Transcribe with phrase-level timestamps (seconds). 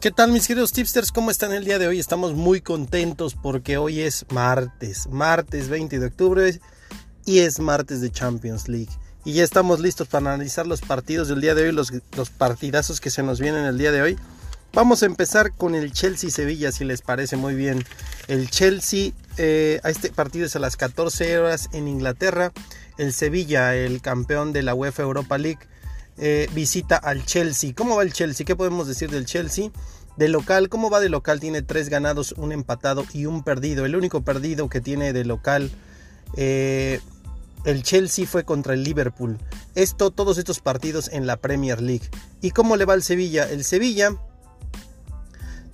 [0.00, 1.12] ¿Qué tal mis queridos tipsters?
[1.12, 1.98] ¿Cómo están el día de hoy?
[1.98, 6.58] Estamos muy contentos porque hoy es martes, martes 20 de octubre
[7.26, 8.88] y es martes de Champions League.
[9.26, 11.90] Y ya estamos listos para analizar los partidos del día de hoy, los,
[12.30, 14.18] partidazos que se nos vienen el día de hoy.
[14.72, 17.84] Vamos a empezar con el Chelsea-Sevilla, si les parece muy bien.
[18.26, 22.52] El Chelsea, eh, a este partido es a las 14 horas en Inglaterra.
[22.96, 25.60] El Sevilla, el campeón de la UEFA Europa League,
[26.22, 27.72] eh, visita al Chelsea.
[27.74, 28.44] ¿Cómo va el Chelsea?
[28.44, 29.70] ¿Qué podemos decir del Chelsea?
[30.18, 31.40] De local, ¿cómo va de local?
[31.40, 33.86] Tiene tres ganados, un empatado y un perdido.
[33.86, 35.70] El único perdido que tiene de local
[36.36, 37.00] eh,
[37.64, 39.38] el Chelsea fue contra el Liverpool.
[39.74, 42.10] Esto, todos estos partidos en la Premier League.
[42.42, 43.48] ¿Y cómo le va al Sevilla?
[43.48, 44.14] El Sevilla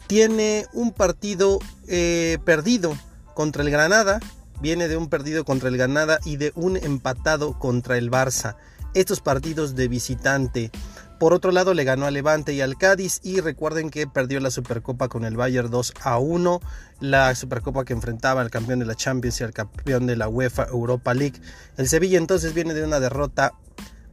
[0.06, 2.96] tiene un partido eh, perdido
[3.34, 4.20] contra el Granada.
[4.60, 8.56] Viene de un perdido contra el Granada y de un empatado contra el Barça
[8.96, 10.70] estos partidos de visitante.
[11.18, 14.50] Por otro lado, le ganó al Levante y al Cádiz y recuerden que perdió la
[14.50, 16.60] Supercopa con el Bayern 2 a 1,
[17.00, 20.66] la Supercopa que enfrentaba al campeón de la Champions y al campeón de la UEFA
[20.70, 21.40] Europa League.
[21.76, 23.54] El Sevilla entonces viene de una derrota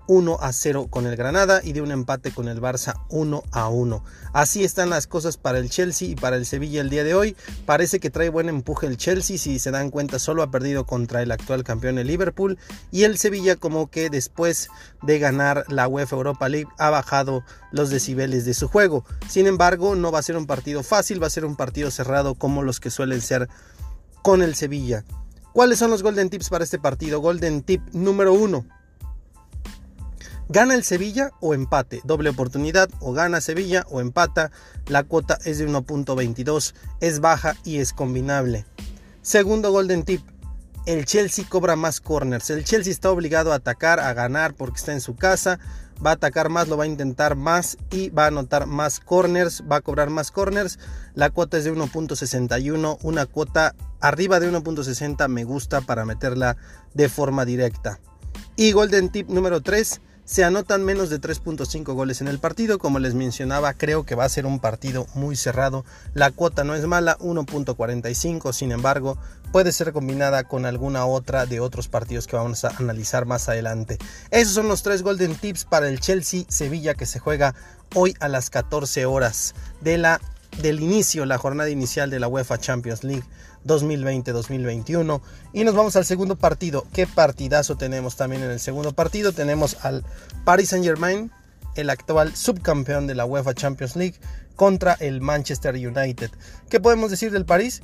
[0.08, 3.70] 1 a 0 con el Granada y de un empate con el Barça 1 a
[3.70, 4.04] 1.
[4.34, 7.36] Así están las cosas para el Chelsea y para el Sevilla el día de hoy.
[7.66, 11.22] Parece que trae buen empuje el Chelsea, si se dan cuenta solo ha perdido contra
[11.22, 12.58] el actual campeón el Liverpool
[12.92, 14.70] y el Sevilla como que después
[15.02, 19.06] de ganar la UEFA Europa League ha bajado los decibeles de su juego.
[19.28, 22.36] Sin embargo, no va a ser un partido fácil, va a ser un partido cerrado
[22.36, 23.50] como los que suelen ser
[24.22, 25.04] con el Sevilla.
[25.54, 27.20] ¿Cuáles son los Golden Tips para este partido?
[27.20, 28.83] Golden Tip número 1
[30.50, 34.52] Gana el Sevilla o empate, doble oportunidad, o gana Sevilla o empata.
[34.88, 38.66] La cuota es de 1.22, es baja y es combinable.
[39.22, 40.22] Segundo golden tip,
[40.86, 42.50] el Chelsea cobra más corners.
[42.50, 45.60] El Chelsea está obligado a atacar, a ganar porque está en su casa.
[46.06, 49.64] Va a atacar más, lo va a intentar más y va a anotar más corners,
[49.72, 50.78] va a cobrar más corners.
[51.14, 56.58] La cuota es de 1.61, una cuota arriba de 1.60 me gusta para meterla
[56.94, 58.00] de forma directa.
[58.58, 62.80] Y golden tip número 3, se anotan menos de 3.5 goles en el partido.
[62.80, 65.86] Como les mencionaba, creo que va a ser un partido muy cerrado.
[66.14, 68.54] La cuota no es mala, 1.45.
[68.54, 69.18] Sin embargo,
[69.52, 73.98] puede ser combinada con alguna otra de otros partidos que vamos a analizar más adelante.
[74.32, 77.54] Esos son los tres golden tips para el Chelsea Sevilla que se juega
[77.94, 80.22] hoy a las 14 horas de la
[80.62, 83.24] del inicio, la jornada inicial de la UEFA Champions League
[83.66, 85.22] 2020-2021.
[85.54, 86.86] Y nos vamos al segundo partido.
[86.94, 89.32] ¿Qué partidazo tenemos también en el segundo partido?
[89.32, 90.04] Tenemos al
[90.46, 91.32] Paris Saint Germain,
[91.76, 94.16] el actual subcampeón de la UEFA Champions League,
[94.56, 96.32] contra el Manchester United.
[96.70, 97.82] ¿Qué podemos decir del París?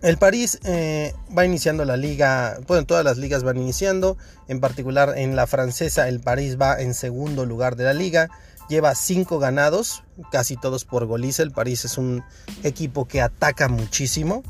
[0.00, 4.16] El París eh, va iniciando la liga, bueno, todas las ligas van iniciando,
[4.46, 8.28] en particular en la francesa el París va en segundo lugar de la liga,
[8.68, 11.42] lleva cinco ganados, casi todos por goliza.
[11.42, 12.22] El París es un
[12.62, 14.42] equipo que ataca muchísimo.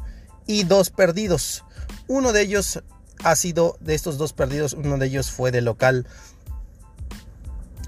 [0.46, 1.64] Y dos perdidos.
[2.06, 2.82] Uno de ellos
[3.22, 6.06] ha sido, de estos dos perdidos, uno de ellos fue de local.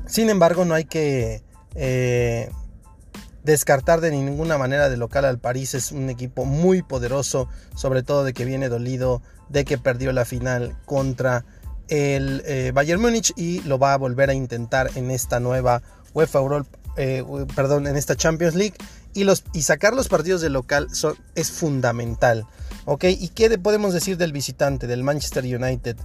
[0.06, 1.42] Sin embargo, no hay que
[1.74, 2.50] eh,
[3.44, 5.74] descartar de ninguna manera de local al París.
[5.74, 10.24] Es un equipo muy poderoso, sobre todo de que viene dolido de que perdió la
[10.24, 11.44] final contra
[11.88, 15.82] el eh, Bayern Múnich y lo va a volver a intentar en esta nueva
[16.14, 16.40] UEFA
[16.96, 18.74] eh, perdón, en esta Champions League
[19.14, 20.88] y, los, y sacar los partidos de local
[21.34, 22.46] es fundamental.
[22.84, 23.04] ¿ok?
[23.04, 25.96] ¿Y qué podemos decir del visitante, del Manchester United?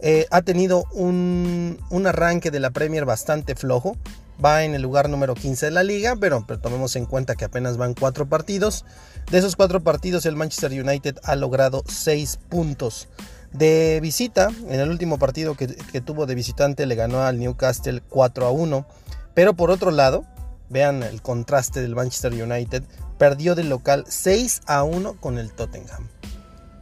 [0.00, 3.96] Eh, ha tenido un, un, arranque de la Premier bastante flojo.
[4.44, 7.44] Va en el lugar número 15 de la liga, pero, pero, tomemos en cuenta que
[7.44, 8.84] apenas van cuatro partidos.
[9.30, 13.08] De esos cuatro partidos, el Manchester United ha logrado seis puntos.
[13.52, 18.02] De visita, en el último partido que, que tuvo de visitante, le ganó al Newcastle
[18.08, 18.86] 4 a 1.
[19.34, 20.24] Pero por otro lado,
[20.68, 22.82] vean el contraste del Manchester United,
[23.18, 26.08] perdió del local 6 a 1 con el Tottenham.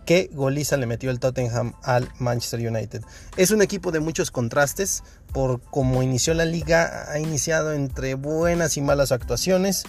[0.06, 3.02] Qué goliza le metió el Tottenham al Manchester United.
[3.36, 8.76] Es un equipo de muchos contrastes, por cómo inició la liga, ha iniciado entre buenas
[8.76, 9.84] y malas actuaciones.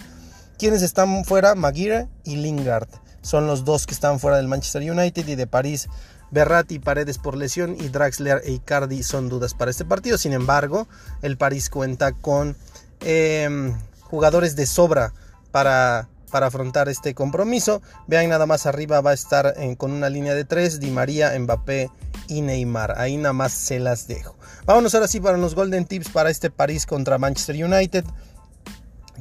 [0.58, 2.88] Quienes están fuera, Maguire y Lingard.
[3.22, 5.88] Son los dos que están fuera del Manchester United y de París
[6.32, 10.16] Berratti, Paredes por lesión y Draxler e Icardi son dudas para este partido.
[10.18, 10.88] Sin embargo,
[11.20, 12.56] el París cuenta con
[13.00, 15.12] em, jugadores de sobra
[15.50, 17.82] para, para, afrontar este compromiso.
[18.06, 21.90] Vean nada más arriba va a estar con una línea de tres, Di María, Mbappé
[22.28, 22.98] y Neymar.
[22.98, 24.34] Ahí nada más se las dejo.
[24.64, 28.04] Vámonos ahora sí para los Golden Tips para este París contra Manchester United.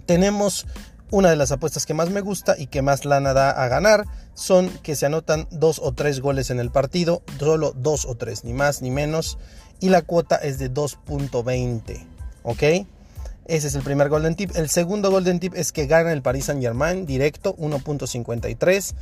[0.06, 0.66] Tenemos
[1.12, 4.06] una de las apuestas que más me gusta y que más lana da a ganar
[4.34, 8.44] son que se anotan dos o tres goles en el partido, solo dos o tres,
[8.44, 9.38] ni más ni menos,
[9.80, 12.06] y la cuota es de 2.20,
[12.44, 12.64] ¿ok?
[13.46, 14.52] Ese es el primer golden tip.
[14.56, 18.94] El segundo golden tip es que gana el Paris Saint Germain directo 1.53.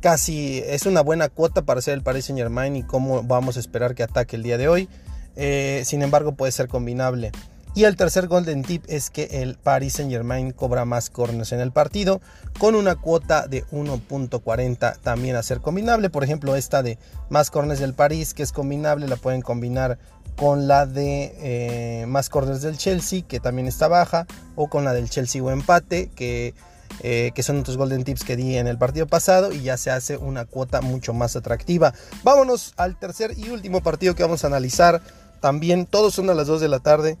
[0.00, 3.60] Casi es una buena cuota para ser el Paris Saint Germain y cómo vamos a
[3.60, 4.88] esperar que ataque el día de hoy.
[5.36, 7.32] Eh, sin embargo, puede ser combinable.
[7.72, 11.60] Y el tercer golden tip es que el Paris Saint Germain cobra más corners en
[11.60, 12.20] el partido
[12.58, 16.10] con una cuota de 1.40 también a ser combinable.
[16.10, 19.98] Por ejemplo, esta de más corners del París que es combinable la pueden combinar
[20.36, 24.26] con la de eh, más corners del Chelsea que también está baja
[24.56, 26.54] o con la del Chelsea o empate que,
[27.02, 29.92] eh, que son otros golden tips que di en el partido pasado y ya se
[29.92, 31.94] hace una cuota mucho más atractiva.
[32.24, 35.00] Vámonos al tercer y último partido que vamos a analizar.
[35.40, 37.16] También todos son a las 2 de la tarde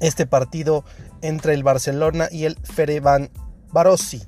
[0.00, 0.84] este partido
[1.22, 3.30] entre el Barcelona y el Ferevan
[3.72, 4.22] Barossi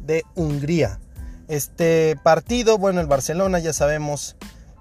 [0.00, 1.00] de Hungría.
[1.48, 4.36] Este partido, bueno, el Barcelona ya sabemos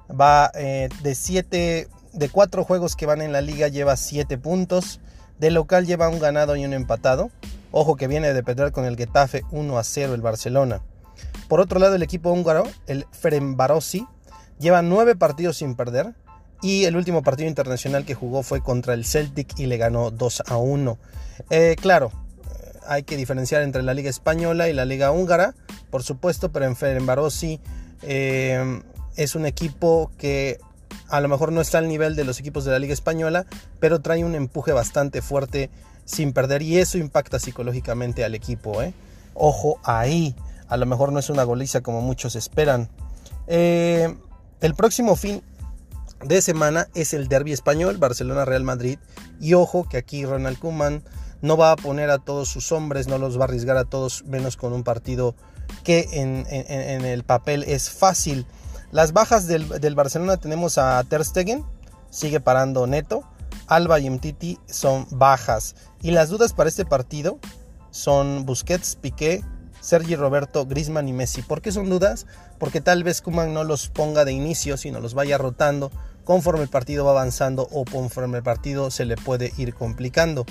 [0.09, 5.00] va eh, de 7 de 4 juegos que van en la liga lleva 7 puntos,
[5.39, 7.31] de local lleva un ganado y un empatado.
[7.71, 10.81] Ojo que viene de perder con el Getafe 1 a 0 el Barcelona.
[11.47, 14.07] Por otro lado, el equipo húngaro, el Ferencvárosi,
[14.59, 16.13] lleva 9 partidos sin perder,
[16.63, 20.44] y el último partido internacional que jugó fue contra el Celtic y le ganó 2
[20.48, 20.98] a 1.
[21.50, 25.56] Eh, claro, eh, hay que diferenciar entre la Liga Española y la Liga Húngara,
[25.92, 27.60] por supuesto, pero en Ferenbarossi
[28.01, 28.81] eh,
[29.18, 30.57] es un equipo que
[31.10, 33.45] a lo mejor no está al nivel de los equipos de la Liga Española,
[33.81, 35.69] pero trae un empuje bastante fuerte
[36.06, 38.81] sin perder y eso impacta psicológicamente al equipo.
[39.33, 40.33] Ojo ahí,
[40.69, 42.88] a lo mejor no es una goliza como muchos esperan.
[43.48, 45.44] el próximo fin
[46.25, 49.00] de semana es el derby español, Barcelona-Real Madrid.
[49.40, 51.04] Y ojo que aquí Ronald Koeman
[51.42, 54.24] no va a poner a todos sus hombres, no los va a arriesgar a todos,
[54.25, 55.36] menos con un partido
[55.84, 56.46] que en,
[57.06, 58.46] el papel es fácil.
[58.92, 61.66] Las bajas del, Barcelona tenemos a Ter Stegen,
[62.10, 63.24] sigue parando Neto,
[63.68, 65.75] Alba y Mtiti son bajas.
[66.02, 67.40] Y las dudas para este partido
[67.92, 69.44] son Busquets, Piqué,
[69.81, 71.42] Sergi Roberto, Grisman y Messi.
[71.42, 72.25] ¿Por qué son dudas?
[72.58, 75.92] Porque tal vez Kuman no los ponga de inicio, sino los vaya rotando
[76.24, 80.46] conforme el partido va avanzando o conforme el partido se le puede ir complicando.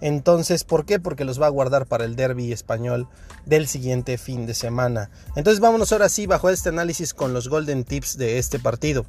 [0.00, 1.00] Entonces, ¿por qué?
[1.00, 3.08] Porque los va a guardar para el derby español
[3.46, 5.10] del siguiente fin de semana.
[5.36, 9.06] Entonces, vámonos ahora sí bajo este análisis con los golden tips de este partido.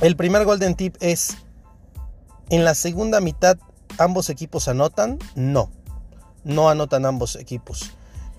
[0.00, 1.36] El primer golden tip es,
[2.48, 3.58] ¿en la segunda mitad
[3.98, 5.18] ambos equipos anotan?
[5.34, 5.70] No,
[6.42, 7.92] no anotan ambos equipos.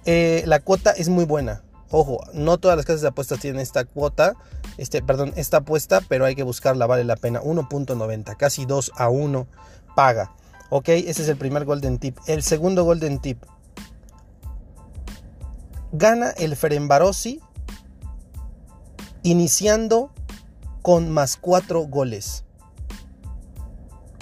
[0.05, 1.61] Eh, la cuota es muy buena.
[1.91, 4.35] Ojo, no todas las casas de apuestas tienen esta cuota
[4.77, 7.41] este, perdón, esta apuesta, pero hay que buscarla, vale la pena.
[7.41, 9.47] 1.90, casi 2 a 1
[9.95, 10.33] paga.
[10.69, 12.17] Ok, ese es el primer golden tip.
[12.27, 13.43] El segundo golden tip.
[15.91, 17.41] Gana el Ferenbarossi
[19.23, 20.11] iniciando
[20.81, 22.45] con más 4 goles.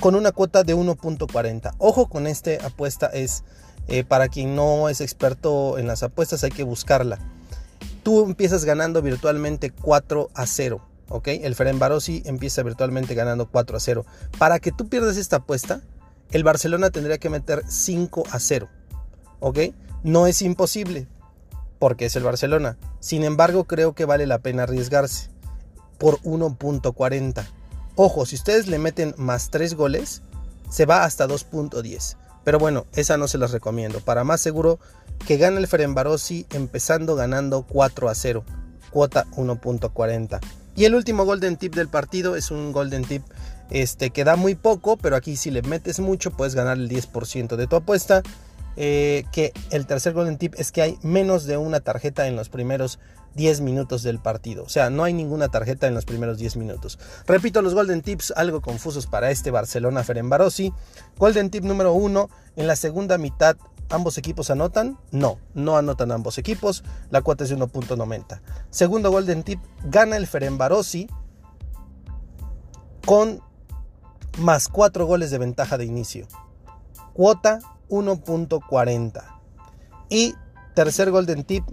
[0.02, 1.76] Con una cuota de 1.40.
[1.78, 3.44] Ojo con esta apuesta es
[3.88, 7.20] eh, para quien no es experto en las apuestas hay que buscarla
[8.10, 10.82] tú empiezas ganando virtualmente 4 a 0.
[11.10, 11.28] ¿ok?
[11.28, 14.04] El Ferenbarossi empieza virtualmente ganando 4 a 0.
[14.40, 15.82] Para que tú pierdas esta apuesta,
[16.32, 18.68] el Barcelona tendría que meter 5 a 0.
[19.42, 19.60] ¿ok?
[20.02, 21.08] No es imposible,
[21.78, 22.78] porque es el Barcelona.
[23.00, 25.30] Sin embargo, creo que vale la pena arriesgarse
[26.00, 27.46] por 1.40.
[27.96, 30.24] Ojo, si ustedes le meten más 3 goles,
[30.72, 32.18] se va hasta 2.10.
[32.44, 34.00] Pero bueno, esa no se las recomiendo.
[34.00, 34.80] Para más seguro,
[35.28, 38.44] que gana el Ferenbarossi empezando ganando 4 a 0,
[38.90, 40.40] cuota 1.40.
[40.76, 43.24] Y el último golden tip del partido es un golden tip
[43.70, 47.56] este, que da muy poco, pero aquí si le metes mucho puedes ganar el 10%
[47.56, 48.24] de tu apuesta.
[48.82, 52.48] Eh, que el tercer golden tip es que hay menos de una tarjeta en los
[52.48, 52.98] primeros
[53.36, 54.64] 10 minutos del partido.
[54.64, 57.00] O sea, no hay ninguna tarjeta en los primeros 10 minutos.
[57.28, 60.74] Repito los golden tips, algo confusos para este Barcelona Ferenbarossi.
[61.18, 63.58] Golden tip número 1, en la segunda mitad
[63.92, 65.00] ¿Ambos equipos anotan?
[65.10, 66.84] No, no anotan ambos equipos.
[67.10, 68.40] La cuota es de 1.90.
[68.70, 71.08] Segundo golden tip, gana el Ferenbarossi
[73.04, 73.42] con
[74.38, 76.28] más 4 goles de ventaja de inicio.
[77.14, 77.60] Cuota
[77.90, 79.24] 1.40.
[80.10, 80.36] Y
[80.76, 81.64] tercer golden tip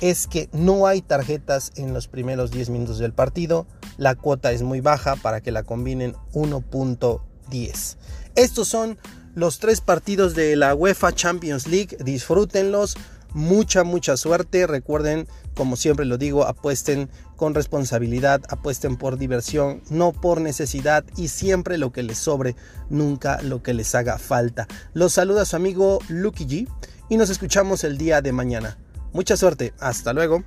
[0.00, 3.66] es que no hay tarjetas en los primeros 10 minutos del partido.
[3.96, 7.96] La cuota es muy baja para que la combinen 1.10.
[8.34, 8.98] Estos son
[9.34, 11.96] los tres partidos de la UEFA Champions League.
[12.00, 12.96] Disfrútenlos.
[13.32, 14.66] Mucha, mucha suerte.
[14.66, 21.28] Recuerden, como siempre lo digo, apuesten con responsabilidad, apuesten por diversión, no por necesidad y
[21.28, 22.54] siempre lo que les sobre,
[22.90, 24.68] nunca lo que les haga falta.
[24.92, 26.68] Los saluda su amigo Lucky G
[27.08, 28.78] y nos escuchamos el día de mañana.
[29.14, 29.72] Mucha suerte.
[29.78, 30.42] Hasta luego.